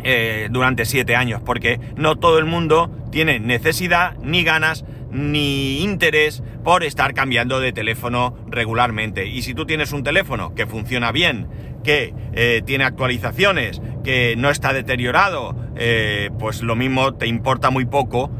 Eh, 0.06 0.48
durante 0.50 0.84
siete 0.84 1.16
años, 1.16 1.40
porque 1.42 1.80
no 1.96 2.16
todo 2.16 2.38
el 2.38 2.44
mundo 2.44 2.90
tiene 3.14 3.38
necesidad, 3.38 4.16
ni 4.24 4.42
ganas, 4.42 4.84
ni 5.12 5.84
interés 5.84 6.42
por 6.64 6.82
estar 6.82 7.14
cambiando 7.14 7.60
de 7.60 7.72
teléfono 7.72 8.36
regularmente. 8.48 9.26
Y 9.26 9.42
si 9.42 9.54
tú 9.54 9.66
tienes 9.66 9.92
un 9.92 10.02
teléfono 10.02 10.52
que 10.56 10.66
funciona 10.66 11.12
bien, 11.12 11.46
que 11.84 12.12
eh, 12.32 12.62
tiene 12.66 12.82
actualizaciones, 12.82 13.80
que 14.02 14.34
no 14.36 14.50
está 14.50 14.72
deteriorado, 14.72 15.54
eh, 15.76 16.30
pues 16.40 16.60
lo 16.62 16.74
mismo 16.74 17.14
te 17.14 17.28
importa 17.28 17.70
muy 17.70 17.84
poco 17.84 18.32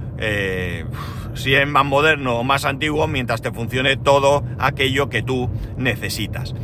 si 1.35 1.55
es 1.55 1.69
más 1.69 1.85
moderno 1.85 2.39
o 2.39 2.45
más 2.45 2.65
antiguo, 2.65 3.07
mientras 3.07 3.43
te 3.43 3.53
funcione 3.53 3.97
todo 3.97 4.45
aquello 4.59 5.09
que 5.09 5.23
tú 5.23 5.51
necesitas. 5.77 6.55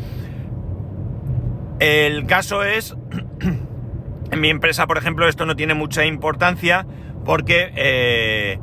El 1.79 2.27
caso 2.27 2.65
es, 2.65 2.97
en 4.31 4.41
mi 4.41 4.49
empresa, 4.49 4.87
por 4.87 4.99
ejemplo, 4.99 5.29
esto 5.29 5.47
no 5.47 5.55
tiene 5.55 5.75
mucha 5.75 6.07
importancia 6.07 6.87
porque 7.25 7.73
eh, 7.77 8.59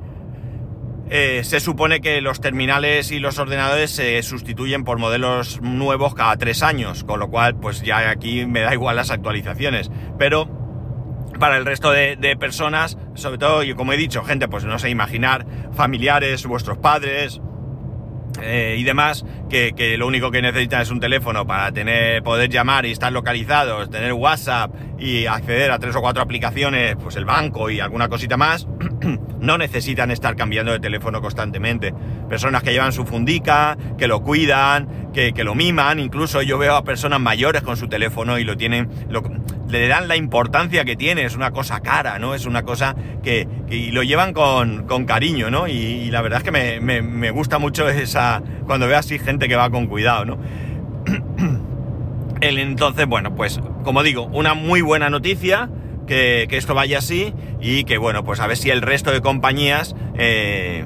eh, 1.10 1.44
se 1.44 1.60
supone 1.60 2.02
que 2.02 2.20
los 2.22 2.42
terminales 2.42 3.12
y 3.12 3.20
los 3.20 3.40
ordenadores 3.40 3.92
se 3.92 4.22
sustituyen 4.24 4.84
por 4.84 5.00
modelos 5.00 5.62
nuevos 5.62 6.14
cada 6.16 6.36
tres 6.38 6.64
años, 6.64 7.04
con 7.04 7.20
lo 7.20 7.30
cual, 7.30 7.56
pues 7.56 7.82
ya 7.82 8.10
aquí 8.10 8.46
me 8.46 8.62
da 8.62 8.74
igual 8.74 8.98
las 8.98 9.10
actualizaciones. 9.10 9.90
Pero 10.18 10.50
para 11.40 11.58
el 11.58 11.66
resto 11.66 11.92
de, 11.92 12.36
personas, 12.40 12.98
sobre 13.14 13.38
todo, 13.38 13.64
y 13.64 13.74
como 13.74 13.94
he 13.94 13.98
dicho, 13.98 14.24
gente, 14.24 14.48
pues 14.48 14.66
no 14.66 14.80
sé, 14.80 14.90
imaginar 14.90 15.46
familiares, 15.74 16.46
vuestros 16.46 16.78
padres 16.78 17.42
eh, 18.42 18.76
y 18.78 18.84
demás, 18.84 19.26
que, 19.50 19.96
lo 19.98 20.08
único 20.08 20.32
que 20.32 20.42
necesitan 20.42 20.82
es 20.82 20.92
un 20.92 21.00
teléfono 21.00 21.46
para 21.46 21.72
tener, 21.72 22.22
poder 22.24 22.50
llamar 22.50 22.86
y 22.86 22.92
estar 22.92 23.12
localizados, 23.12 23.90
tener 23.90 24.14
WhatsApp 24.14 24.72
y 25.00 25.26
acceder 25.26 25.72
a 25.72 25.80
tres 25.80 25.96
o 25.96 26.02
cuatro 26.02 26.22
aplicaciones, 26.22 26.96
pues 27.02 27.16
el 27.16 27.26
banco 27.26 27.70
y 27.70 27.80
alguna 27.80 28.10
cosita 28.10 28.38
más, 28.38 28.68
no 29.40 29.58
necesitan 29.58 30.12
estar 30.12 30.36
cambiando 30.36 30.72
de 30.72 30.80
teléfono 30.80 31.22
constantemente. 31.22 31.94
Personas 32.30 32.64
que 32.64 32.72
llevan 32.72 32.92
su 32.92 33.06
fundica, 33.06 33.78
que 33.98 34.08
lo 34.08 34.22
cuidan, 34.22 35.12
que, 35.14 35.44
lo 35.44 35.56
miman, 35.56 36.00
incluso 36.00 36.42
yo 36.44 36.58
veo 36.58 36.76
a 36.76 36.84
personas 36.84 37.20
mayores 37.20 37.64
con 37.64 37.76
su 37.76 37.88
teléfono 37.88 38.38
y 38.38 38.44
lo 38.44 38.56
tienen, 38.56 38.90
le 39.70 39.88
dan 39.88 40.08
la 40.08 40.16
importancia 40.16 40.86
que 40.86 40.96
tiene, 40.96 41.26
es 41.26 41.36
una 41.36 41.52
cosa 41.52 41.82
cara, 41.82 42.20
¿no? 42.20 42.34
Es 42.34 42.46
una 42.46 42.64
cosa 42.64 42.96
que, 43.24 43.48
lo 43.92 44.04
llevan 44.04 44.34
con, 44.34 45.06
cariño, 45.06 45.50
¿no? 45.50 45.68
Y, 45.68 46.10
la 46.12 46.22
verdad 46.22 46.40
es 46.40 46.44
que 46.44 46.52
me, 46.52 47.32
gusta 47.32 47.60
mucho 47.60 47.88
esa, 47.90 48.42
cuando 48.66 48.88
veo 48.88 48.98
así 48.98 49.20
gente 49.20 49.48
que 49.48 49.56
va 49.56 49.70
con 49.70 49.88
cuidado, 49.88 50.26
¿no? 50.26 50.38
Entonces, 52.42 53.08
bueno, 53.08 53.36
pues 53.36 53.60
como 53.84 54.04
digo, 54.04 54.26
una 54.34 54.54
muy 54.54 54.82
buena 54.82 55.10
noticia, 55.10 55.70
que, 56.06 56.48
esto 56.50 56.74
vaya 56.74 57.00
así 57.00 57.34
y 57.60 57.84
que, 57.84 57.98
bueno, 57.98 58.24
pues 58.24 58.40
a 58.40 58.48
ver 58.48 58.58
si 58.58 58.70
el 58.70 58.82
resto 58.82 59.12
de 59.12 59.22
compañías 59.22 59.96
eh, 60.16 60.86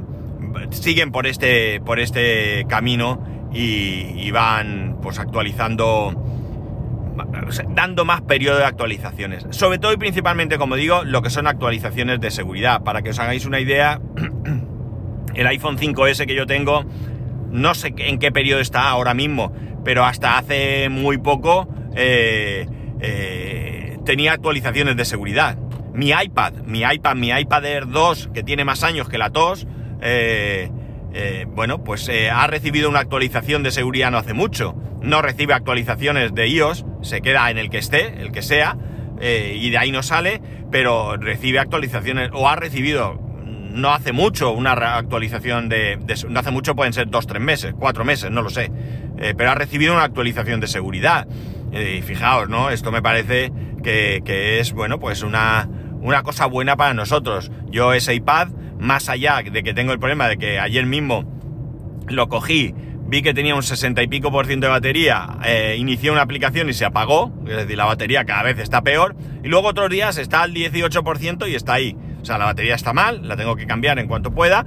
siguen 0.71 1.11
por 1.11 1.27
este, 1.27 1.81
por 1.81 1.99
este 1.99 2.65
camino 2.67 3.21
y 3.53 4.31
van 4.31 4.97
pues 5.01 5.19
actualizando 5.19 6.30
dando 7.69 8.05
más 8.05 8.21
periodo 8.21 8.57
de 8.57 8.65
actualizaciones. 8.65 9.45
Sobre 9.51 9.77
todo 9.77 9.93
y 9.93 9.97
principalmente, 9.97 10.57
como 10.57 10.75
digo, 10.75 11.03
lo 11.03 11.21
que 11.21 11.29
son 11.29 11.47
actualizaciones 11.47 12.19
de 12.19 12.31
seguridad. 12.31 12.83
Para 12.83 13.01
que 13.01 13.11
os 13.11 13.19
hagáis 13.19 13.45
una 13.45 13.59
idea, 13.59 13.99
el 15.33 15.47
iPhone 15.47 15.77
5S 15.77 16.25
que 16.25 16.35
yo 16.35 16.45
tengo, 16.45 16.85
no 17.51 17.73
sé 17.73 17.93
en 17.97 18.19
qué 18.19 18.31
periodo 18.31 18.61
está 18.61 18.89
ahora 18.89 19.13
mismo, 19.13 19.53
pero 19.83 20.05
hasta 20.05 20.37
hace 20.37 20.89
muy 20.89 21.17
poco 21.17 21.67
eh, 21.95 22.67
eh, 22.99 23.97
tenía 24.05 24.33
actualizaciones 24.33 24.95
de 24.95 25.05
seguridad. 25.05 25.57
Mi 25.93 26.11
iPad, 26.11 26.53
mi 26.65 26.81
iPad, 26.81 27.15
mi 27.15 27.29
iPad 27.29 27.65
Air 27.65 27.87
2, 27.89 28.29
que 28.33 28.43
tiene 28.43 28.63
más 28.63 28.83
años 28.83 29.09
que 29.09 29.17
la 29.17 29.29
TOS, 29.29 29.67
eh, 30.01 30.71
eh, 31.13 31.45
bueno, 31.47 31.83
pues 31.83 32.07
eh, 32.09 32.29
ha 32.29 32.47
recibido 32.47 32.89
una 32.89 32.99
actualización 32.99 33.63
de 33.63 33.71
seguridad 33.71 34.11
no 34.11 34.17
hace 34.17 34.33
mucho. 34.33 34.75
No 35.01 35.21
recibe 35.21 35.53
actualizaciones 35.53 36.33
de 36.33 36.47
iOS, 36.47 36.85
se 37.01 37.21
queda 37.21 37.49
en 37.49 37.57
el 37.57 37.69
que 37.69 37.79
esté, 37.79 38.21
el 38.21 38.31
que 38.31 38.41
sea, 38.41 38.77
eh, 39.19 39.57
y 39.59 39.69
de 39.69 39.77
ahí 39.77 39.91
no 39.91 40.03
sale, 40.03 40.41
pero 40.71 41.17
recibe 41.17 41.59
actualizaciones, 41.59 42.29
o 42.33 42.47
ha 42.47 42.55
recibido 42.55 43.19
no 43.71 43.93
hace 43.93 44.11
mucho 44.11 44.51
una 44.51 44.73
actualización 44.97 45.69
de, 45.69 45.97
no 46.27 46.39
hace 46.39 46.51
mucho 46.51 46.75
pueden 46.75 46.91
ser 46.91 47.09
dos, 47.09 47.25
tres 47.25 47.41
meses, 47.41 47.73
cuatro 47.79 48.03
meses, 48.03 48.29
no 48.29 48.41
lo 48.41 48.49
sé, 48.49 48.69
pero 49.37 49.49
ha 49.49 49.55
recibido 49.55 49.93
una 49.93 50.03
actualización 50.03 50.59
de 50.59 50.67
seguridad. 50.67 51.25
y 51.71 52.01
fijaos, 52.01 52.49
¿no? 52.49 52.69
Esto 52.69 52.91
me 52.91 53.01
parece 53.01 53.49
que, 53.81 54.21
que 54.25 54.59
es, 54.59 54.73
bueno, 54.73 54.99
pues 54.99 55.23
una, 55.23 55.69
una 56.01 56.21
cosa 56.21 56.47
buena 56.47 56.75
para 56.75 56.93
nosotros. 56.93 57.49
Yo 57.69 57.93
ese 57.93 58.13
iPad 58.13 58.49
más 58.81 59.09
allá 59.09 59.43
de 59.43 59.63
que 59.63 59.73
tengo 59.73 59.93
el 59.93 59.99
problema 59.99 60.27
de 60.27 60.37
que 60.37 60.59
ayer 60.59 60.85
mismo 60.87 61.23
lo 62.07 62.27
cogí, 62.27 62.73
vi 63.05 63.21
que 63.21 63.33
tenía 63.33 63.53
un 63.53 63.61
60 63.61 64.01
y 64.01 64.07
pico 64.07 64.31
por 64.31 64.47
ciento 64.47 64.65
de 64.65 64.71
batería, 64.71 65.37
eh, 65.45 65.75
inicié 65.77 66.09
una 66.09 66.23
aplicación 66.23 66.67
y 66.67 66.73
se 66.73 66.83
apagó, 66.83 67.31
es 67.47 67.57
decir, 67.57 67.77
la 67.77 67.85
batería 67.85 68.25
cada 68.25 68.41
vez 68.41 68.57
está 68.57 68.81
peor, 68.81 69.15
y 69.43 69.49
luego 69.49 69.67
otros 69.67 69.89
días 69.91 70.17
está 70.17 70.41
al 70.41 70.53
18% 70.53 71.47
y 71.47 71.55
está 71.55 71.73
ahí. 71.73 71.95
O 72.21 72.25
sea, 72.25 72.39
la 72.39 72.45
batería 72.45 72.73
está 72.73 72.91
mal, 72.91 73.27
la 73.27 73.35
tengo 73.35 73.55
que 73.55 73.67
cambiar 73.67 73.99
en 73.99 74.07
cuanto 74.07 74.31
pueda. 74.31 74.65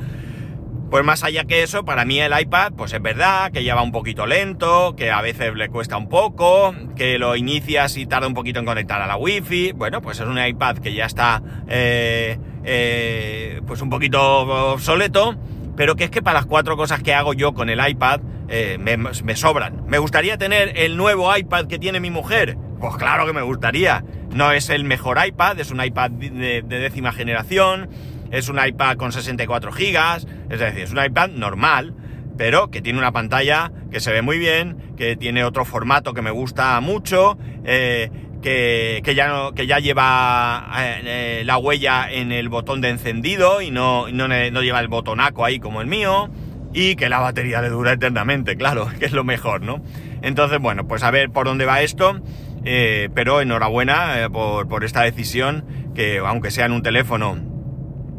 Pues 0.90 1.04
más 1.04 1.24
allá 1.24 1.44
que 1.44 1.64
eso, 1.64 1.84
para 1.84 2.04
mí 2.04 2.20
el 2.20 2.38
iPad, 2.38 2.74
pues 2.76 2.92
es 2.92 3.02
verdad 3.02 3.50
que 3.50 3.64
ya 3.64 3.74
va 3.74 3.82
un 3.82 3.90
poquito 3.90 4.26
lento, 4.26 4.94
que 4.96 5.10
a 5.10 5.22
veces 5.22 5.52
le 5.54 5.68
cuesta 5.68 5.96
un 5.96 6.08
poco, 6.08 6.72
que 6.94 7.18
lo 7.18 7.34
inicias 7.34 7.96
y 7.96 8.06
tarda 8.06 8.28
un 8.28 8.34
poquito 8.34 8.60
en 8.60 8.64
conectar 8.64 9.02
a 9.02 9.08
la 9.08 9.16
Wi-Fi. 9.16 9.72
Bueno, 9.72 10.00
pues 10.00 10.20
es 10.20 10.26
un 10.26 10.38
iPad 10.38 10.78
que 10.78 10.94
ya 10.94 11.06
está 11.06 11.42
eh, 11.66 12.38
eh, 12.64 13.60
pues 13.66 13.82
un 13.82 13.90
poquito 13.90 14.72
obsoleto, 14.72 15.36
pero 15.76 15.96
que 15.96 16.04
es 16.04 16.10
que 16.10 16.22
para 16.22 16.38
las 16.38 16.46
cuatro 16.46 16.76
cosas 16.76 17.02
que 17.02 17.14
hago 17.14 17.34
yo 17.34 17.54
con 17.54 17.68
el 17.68 17.86
iPad 17.86 18.20
eh, 18.48 18.78
me, 18.78 19.36
sobran. 19.36 19.84
¿Me 19.86 19.98
gustaría 19.98 20.36
tener 20.36 20.72
el 20.76 20.96
nuevo 20.96 21.34
iPad 21.34 21.66
que 21.66 21.78
tiene 21.78 22.00
mi 22.00 22.10
mujer? 22.10 22.56
Pues 22.80 22.96
claro 22.96 23.26
que 23.26 23.32
me 23.32 23.42
gustaría. 23.42 24.04
No 24.32 24.52
es 24.52 24.68
el 24.68 24.84
mejor 24.84 25.18
iPad, 25.24 25.58
es 25.60 25.70
un 25.70 25.82
iPad 25.82 26.10
de, 26.10 26.62
décima 26.62 27.12
generación, 27.12 27.88
es 28.30 28.48
un 28.48 28.58
iPad 28.64 28.96
con 28.96 29.12
64 29.12 29.72
gigas, 29.72 30.26
es 30.50 30.58
decir, 30.58 30.82
es 30.82 30.92
un 30.92 31.02
iPad 31.02 31.30
normal, 31.30 31.94
pero 32.36 32.70
que 32.70 32.82
tiene 32.82 32.98
una 32.98 33.12
pantalla 33.12 33.72
que 33.90 34.00
se 34.00 34.12
ve 34.12 34.22
muy 34.22 34.38
bien, 34.38 34.94
que 34.96 35.16
tiene 35.16 35.44
otro 35.44 35.64
formato 35.64 36.14
que 36.14 36.22
me 36.22 36.30
gusta 36.30 36.78
mucho, 36.80 37.38
eh, 37.64 38.10
que, 38.44 39.14
ya, 39.16 39.28
no, 39.28 39.52
que 39.52 39.66
ya 39.66 39.78
lleva 39.78 40.70
eh, 40.78 41.00
eh, 41.04 41.42
la 41.46 41.56
huella 41.56 42.10
en 42.10 42.30
el 42.30 42.50
botón 42.50 42.82
de 42.82 42.90
encendido 42.90 43.62
y 43.62 43.70
no, 43.70 44.08
no, 44.10 44.28
lleva 44.62 44.80
el 44.80 44.88
botonaco 44.88 45.44
ahí 45.44 45.58
como 45.58 45.80
el 45.80 45.86
mío. 45.86 46.30
Y 46.74 46.96
que 46.96 47.08
la 47.08 47.20
batería 47.20 47.62
le 47.62 47.68
dura 47.68 47.92
eternamente, 47.92 48.56
claro, 48.58 48.88
que 48.98 49.06
es 49.06 49.12
lo 49.12 49.24
mejor, 49.24 49.62
¿no? 49.62 49.82
Entonces, 50.22 50.58
bueno, 50.58 50.86
pues 50.86 51.02
a 51.04 51.10
ver 51.10 51.30
por 51.30 51.46
dónde 51.46 51.64
va 51.64 51.82
esto. 51.82 52.20
Eh, 52.66 53.10
pero 53.14 53.42
enhorabuena 53.42 54.28
por, 54.32 54.66
por, 54.68 54.84
esta 54.84 55.02
decisión, 55.02 55.64
que 55.94 56.18
aunque 56.18 56.50
sea 56.50 56.64
en 56.64 56.72
un 56.72 56.82
teléfono 56.82 57.36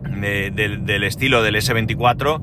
del 0.03 1.03
estilo 1.03 1.41
del 1.41 1.55
S24, 1.55 2.41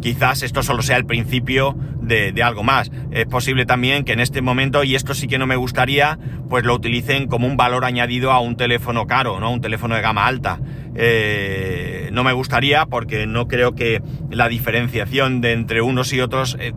quizás 0.00 0.42
esto 0.42 0.62
solo 0.62 0.82
sea 0.82 0.96
el 0.96 1.06
principio 1.06 1.76
de, 2.10 2.42
algo 2.42 2.62
más. 2.62 2.90
Es 3.10 3.26
posible 3.26 3.66
también 3.66 4.04
que 4.04 4.12
en 4.12 4.20
este 4.20 4.42
momento, 4.42 4.84
y 4.84 4.94
esto 4.94 5.14
sí 5.14 5.26
que 5.26 5.38
no 5.38 5.46
me 5.46 5.56
gustaría, 5.56 6.18
pues 6.48 6.64
lo 6.64 6.74
utilicen 6.74 7.28
como 7.28 7.46
un 7.46 7.56
valor 7.56 7.84
añadido 7.84 8.32
a 8.32 8.40
un 8.40 8.56
teléfono 8.56 9.06
caro, 9.06 9.40
¿no? 9.40 9.50
Un 9.52 9.60
teléfono 9.60 9.94
de 9.94 10.02
gama 10.02 10.26
alta. 10.26 10.60
Eh, 10.94 12.10
no 12.12 12.24
me 12.24 12.32
gustaría 12.32 12.86
porque 12.86 13.26
no 13.26 13.46
creo 13.46 13.74
que 13.74 14.02
la 14.30 14.48
diferenciación 14.48 15.40
de 15.40 15.52
entre 15.52 15.82
unos 15.82 16.12
y 16.12 16.20
otros 16.20 16.56
eh, 16.60 16.72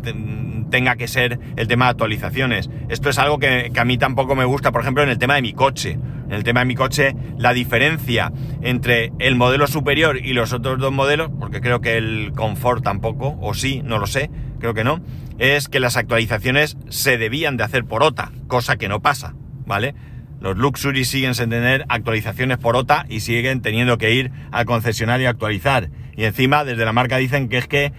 tenga 0.69 0.95
que 0.95 1.07
ser 1.07 1.39
el 1.55 1.67
tema 1.67 1.85
de 1.85 1.91
actualizaciones. 1.91 2.69
Esto 2.89 3.09
es 3.09 3.17
algo 3.17 3.39
que, 3.39 3.71
que 3.73 3.79
a 3.79 3.85
mí 3.85 3.97
tampoco 3.97 4.35
me 4.35 4.45
gusta, 4.45 4.71
por 4.71 4.81
ejemplo, 4.81 5.03
en 5.03 5.09
el 5.09 5.17
tema 5.17 5.35
de 5.35 5.41
mi 5.41 5.53
coche. 5.53 5.97
En 6.27 6.33
el 6.33 6.43
tema 6.43 6.61
de 6.61 6.65
mi 6.65 6.75
coche, 6.75 7.15
la 7.37 7.53
diferencia 7.53 8.31
entre 8.61 9.11
el 9.19 9.35
modelo 9.35 9.67
superior 9.67 10.17
y 10.17 10.33
los 10.33 10.53
otros 10.53 10.79
dos 10.79 10.91
modelos, 10.91 11.29
porque 11.39 11.61
creo 11.61 11.81
que 11.81 11.97
el 11.97 12.22
confort 12.31 12.83
tampoco, 12.83 13.37
o 13.41 13.53
sí, 13.53 13.81
no 13.83 13.99
lo 13.99 14.07
sé, 14.07 14.29
creo 14.59 14.73
que 14.73 14.83
no, 14.83 15.01
es 15.39 15.67
que 15.67 15.79
las 15.79 15.97
actualizaciones 15.97 16.77
se 16.89 17.17
debían 17.17 17.57
de 17.57 17.63
hacer 17.63 17.85
por 17.85 18.03
OTA, 18.03 18.31
cosa 18.47 18.77
que 18.77 18.87
no 18.87 19.01
pasa, 19.01 19.35
¿vale? 19.65 19.93
Los 20.39 20.57
Luxury 20.57 21.05
siguen 21.05 21.35
sin 21.35 21.49
tener 21.49 21.85
actualizaciones 21.87 22.57
por 22.57 22.75
OTA 22.75 23.05
y 23.07 23.21
siguen 23.21 23.61
teniendo 23.61 23.97
que 23.97 24.13
ir 24.13 24.31
al 24.51 24.65
concesionario 24.65 25.27
a 25.27 25.31
actualizar. 25.31 25.89
Y 26.17 26.25
encima 26.25 26.65
desde 26.65 26.83
la 26.83 26.91
marca 26.91 27.15
dicen 27.15 27.47
que 27.47 27.57
es 27.57 27.67
que 27.67 27.93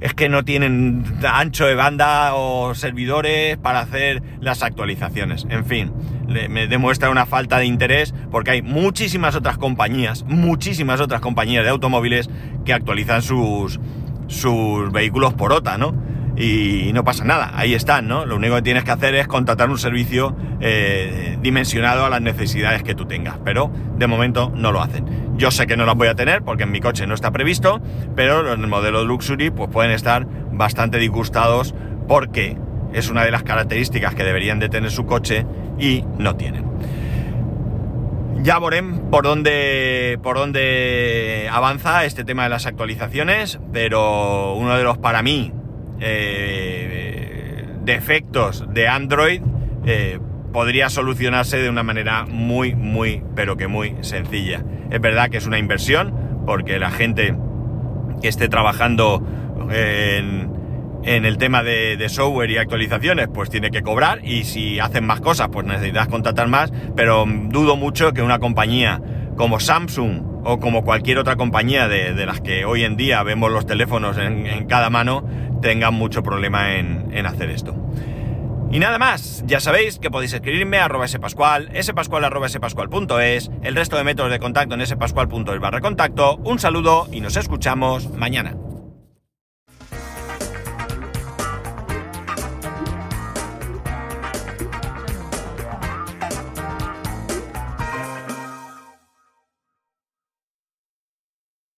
es 0.00 0.14
que 0.14 0.28
no 0.28 0.44
tienen 0.44 1.04
ancho 1.26 1.66
de 1.66 1.74
banda 1.74 2.34
o 2.34 2.74
servidores 2.74 3.56
para 3.56 3.80
hacer 3.80 4.22
las 4.40 4.62
actualizaciones. 4.62 5.46
En 5.50 5.64
fin, 5.64 5.92
me 6.26 6.66
demuestra 6.66 7.10
una 7.10 7.26
falta 7.26 7.58
de 7.58 7.66
interés 7.66 8.14
porque 8.30 8.52
hay 8.52 8.62
muchísimas 8.62 9.34
otras 9.34 9.58
compañías, 9.58 10.24
muchísimas 10.24 11.00
otras 11.00 11.20
compañías 11.20 11.64
de 11.64 11.70
automóviles 11.70 12.28
que 12.64 12.72
actualizan 12.72 13.22
sus, 13.22 13.80
sus 14.26 14.92
vehículos 14.92 15.34
por 15.34 15.52
OTA, 15.52 15.78
¿no? 15.78 15.94
Y 16.38 16.92
no 16.92 17.02
pasa 17.02 17.24
nada, 17.24 17.50
ahí 17.56 17.74
están, 17.74 18.06
¿no? 18.06 18.24
Lo 18.24 18.36
único 18.36 18.54
que 18.54 18.62
tienes 18.62 18.84
que 18.84 18.92
hacer 18.92 19.16
es 19.16 19.26
contratar 19.26 19.70
un 19.70 19.78
servicio 19.78 20.36
eh, 20.60 21.36
dimensionado 21.42 22.04
a 22.04 22.10
las 22.10 22.22
necesidades 22.22 22.84
que 22.84 22.94
tú 22.94 23.06
tengas, 23.06 23.38
pero 23.44 23.72
de 23.96 24.06
momento 24.06 24.52
no 24.54 24.70
lo 24.70 24.80
hacen. 24.80 25.36
Yo 25.36 25.50
sé 25.50 25.66
que 25.66 25.76
no 25.76 25.84
las 25.84 25.96
voy 25.96 26.06
a 26.06 26.14
tener 26.14 26.42
porque 26.42 26.62
en 26.62 26.70
mi 26.70 26.78
coche 26.78 27.08
no 27.08 27.14
está 27.14 27.32
previsto, 27.32 27.80
pero 28.14 28.52
en 28.52 28.60
el 28.60 28.66
modelo 28.68 29.04
Luxury 29.04 29.50
pues 29.50 29.68
pueden 29.68 29.90
estar 29.90 30.28
bastante 30.52 30.98
disgustados 30.98 31.74
porque 32.06 32.56
es 32.92 33.10
una 33.10 33.24
de 33.24 33.32
las 33.32 33.42
características 33.42 34.14
que 34.14 34.22
deberían 34.22 34.60
de 34.60 34.68
tener 34.68 34.92
su 34.92 35.06
coche 35.06 35.44
y 35.76 36.04
no 36.18 36.36
tienen. 36.36 36.64
Ya 38.42 38.60
veremos 38.60 39.00
por 39.10 39.24
dónde, 39.24 40.20
por 40.22 40.36
dónde 40.36 41.48
avanza 41.50 42.04
este 42.04 42.22
tema 42.22 42.44
de 42.44 42.50
las 42.50 42.66
actualizaciones, 42.66 43.58
pero 43.72 44.54
uno 44.54 44.76
de 44.76 44.84
los 44.84 44.98
para 44.98 45.22
mí 45.22 45.52
eh, 46.00 47.66
defectos 47.82 48.64
de 48.72 48.88
Android 48.88 49.42
eh, 49.86 50.18
podría 50.52 50.90
solucionarse 50.90 51.58
de 51.58 51.68
una 51.68 51.82
manera 51.82 52.26
muy, 52.26 52.74
muy, 52.74 53.22
pero 53.34 53.56
que 53.56 53.68
muy 53.68 53.96
sencilla. 54.00 54.64
Es 54.90 55.00
verdad 55.00 55.30
que 55.30 55.38
es 55.38 55.46
una 55.46 55.58
inversión, 55.58 56.14
porque 56.46 56.78
la 56.78 56.90
gente 56.90 57.34
que 58.20 58.28
esté 58.28 58.48
trabajando 58.48 59.22
en, 59.70 60.48
el 61.04 61.38
tema 61.38 61.62
de, 61.62 62.06
software 62.08 62.50
y 62.50 62.58
actualizaciones, 62.58 63.28
pues 63.32 63.50
tiene 63.50 63.70
que 63.70 63.82
cobrar 63.82 64.24
y 64.24 64.44
si 64.44 64.78
hacen 64.78 65.06
más 65.06 65.20
cosas, 65.20 65.48
pues 65.50 65.66
necesitas 65.66 66.08
contratar 66.08 66.48
más, 66.48 66.72
pero 66.96 67.24
dudo 67.26 67.76
mucho 67.76 68.12
que 68.12 68.22
una 68.22 68.38
compañía 68.38 69.00
como 69.38 69.60
Samsung 69.60 70.42
o 70.44 70.58
como 70.58 70.84
cualquier 70.84 71.18
otra 71.18 71.36
compañía 71.36 71.88
de, 71.88 72.26
las 72.26 72.40
que 72.40 72.64
hoy 72.66 72.84
en 72.84 72.96
día 72.96 73.22
vemos 73.22 73.50
los 73.50 73.64
teléfonos 73.64 74.18
en, 74.18 74.66
cada 74.66 74.90
mano, 74.90 75.24
tengan 75.62 75.94
mucho 75.94 76.22
problema 76.22 76.74
en, 76.74 77.08
en 77.12 77.24
hacer 77.24 77.48
esto. 77.48 77.74
Y 78.70 78.80
nada 78.80 78.98
más, 78.98 79.44
ya 79.46 79.60
sabéis 79.60 79.98
que 79.98 80.10
podéis 80.10 80.34
escribirme 80.34 80.78
a 80.78 80.84
arroba 80.84 81.08
spascual, 81.08 81.70
spascual 81.80 82.24
arroba 82.24 82.48
spascual.es, 82.48 83.50
el 83.62 83.74
resto 83.76 83.96
de 83.96 84.04
métodos 84.04 84.30
de 84.30 84.38
contacto 84.38 84.74
en 84.74 84.86
spascual.es 84.86 85.60
barra 85.60 85.80
contacto. 85.80 86.36
Un 86.44 86.58
saludo 86.58 87.08
y 87.10 87.22
nos 87.22 87.36
escuchamos 87.36 88.10
mañana. 88.10 88.56